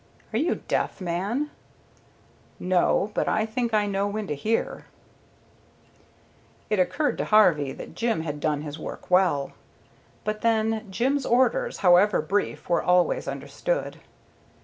[0.33, 1.51] "Are you deaf, man?"
[2.59, 4.85] "No, but I think I know when to hear."
[6.71, 9.51] It occurred to Harvey that Jim had done his work well.
[10.23, 13.99] But then, Jim's orders, however brief, were always understood.